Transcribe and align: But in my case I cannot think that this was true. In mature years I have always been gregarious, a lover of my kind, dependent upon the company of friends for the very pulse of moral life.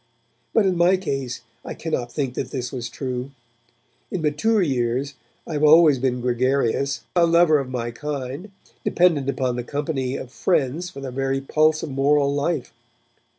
But 0.51 0.65
in 0.65 0.77
my 0.77 0.97
case 0.97 1.41
I 1.63 1.75
cannot 1.75 2.11
think 2.11 2.33
that 2.33 2.49
this 2.49 2.71
was 2.71 2.89
true. 2.89 3.29
In 4.09 4.23
mature 4.23 4.63
years 4.63 5.13
I 5.45 5.53
have 5.53 5.63
always 5.63 5.99
been 5.99 6.21
gregarious, 6.21 7.03
a 7.15 7.27
lover 7.27 7.59
of 7.59 7.69
my 7.69 7.91
kind, 7.91 8.49
dependent 8.83 9.29
upon 9.29 9.57
the 9.57 9.63
company 9.63 10.15
of 10.17 10.31
friends 10.31 10.89
for 10.89 11.01
the 11.01 11.11
very 11.11 11.39
pulse 11.39 11.83
of 11.83 11.91
moral 11.91 12.33
life. 12.33 12.73